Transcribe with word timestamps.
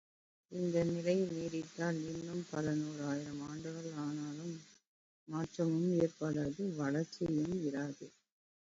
இந்த 0.51 0.83
நிலை 0.83 1.15
நீடித்தால் 1.27 1.99
இன்னும் 2.05 2.45
பல 2.49 2.73
நூறு 2.73 3.03
ஆயிரம் 3.03 3.41
ஆண்டுகள் 3.49 3.91
ஆனாலும் 3.99 4.55
மாற்றமும் 5.27 5.89
ஏற்படாது 5.99 6.75
வளர்ச்சியும் 6.75 7.55
இராது. 7.67 8.07